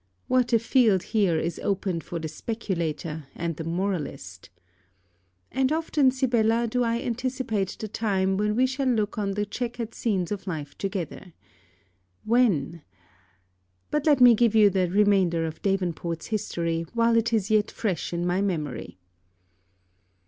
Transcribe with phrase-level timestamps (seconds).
[0.27, 4.49] What a field here is opened for the speculator, and the moralist!
[5.51, 9.93] And often, Sibella, do I anticipate the time when we shall look on the chequered
[9.93, 11.33] scenes of life together.
[12.23, 12.81] When
[13.91, 18.11] but let me give you the remainder of Davenport's history while is is yet fresh
[18.11, 18.97] in my memory.